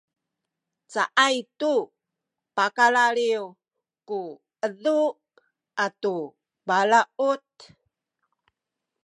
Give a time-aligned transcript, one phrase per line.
[0.91, 1.73] caay tu
[2.55, 3.45] pakalaliw
[4.07, 4.19] ku
[4.67, 4.99] edu
[5.83, 6.15] atu
[6.67, 7.45] balaut